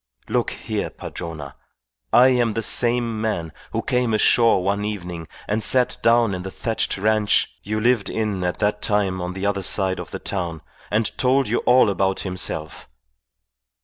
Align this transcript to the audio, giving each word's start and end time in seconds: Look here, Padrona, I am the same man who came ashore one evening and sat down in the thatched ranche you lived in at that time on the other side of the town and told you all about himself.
Look 0.27 0.49
here, 0.49 0.89
Padrona, 0.89 1.53
I 2.11 2.29
am 2.29 2.53
the 2.53 2.63
same 2.63 3.21
man 3.21 3.53
who 3.71 3.83
came 3.83 4.15
ashore 4.15 4.63
one 4.63 4.83
evening 4.83 5.27
and 5.47 5.61
sat 5.61 5.99
down 6.01 6.33
in 6.33 6.41
the 6.41 6.49
thatched 6.49 6.97
ranche 6.97 7.47
you 7.61 7.79
lived 7.79 8.09
in 8.09 8.43
at 8.43 8.57
that 8.57 8.81
time 8.81 9.21
on 9.21 9.33
the 9.33 9.45
other 9.45 9.61
side 9.61 9.99
of 9.99 10.09
the 10.09 10.17
town 10.17 10.63
and 10.89 11.15
told 11.19 11.47
you 11.47 11.59
all 11.67 11.87
about 11.87 12.21
himself. 12.21 12.89